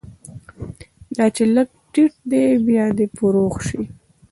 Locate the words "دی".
2.29-2.43